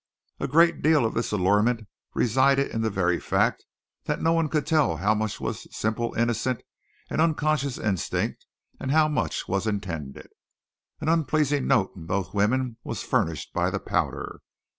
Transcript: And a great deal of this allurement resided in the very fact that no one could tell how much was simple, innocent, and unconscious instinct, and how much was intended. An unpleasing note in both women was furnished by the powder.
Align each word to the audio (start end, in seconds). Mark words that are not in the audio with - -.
And 0.39 0.49
a 0.49 0.51
great 0.51 0.81
deal 0.81 1.05
of 1.05 1.13
this 1.13 1.31
allurement 1.31 1.85
resided 2.15 2.71
in 2.71 2.81
the 2.81 2.89
very 2.89 3.19
fact 3.19 3.65
that 4.05 4.19
no 4.19 4.33
one 4.33 4.49
could 4.49 4.65
tell 4.65 4.97
how 4.97 5.13
much 5.13 5.39
was 5.39 5.67
simple, 5.77 6.15
innocent, 6.15 6.63
and 7.11 7.21
unconscious 7.21 7.77
instinct, 7.77 8.47
and 8.79 8.89
how 8.89 9.07
much 9.07 9.47
was 9.47 9.67
intended. 9.67 10.29
An 11.01 11.07
unpleasing 11.07 11.67
note 11.67 11.91
in 11.95 12.07
both 12.07 12.33
women 12.33 12.77
was 12.83 13.03
furnished 13.03 13.53
by 13.53 13.69
the 13.69 13.79
powder. 13.79 14.41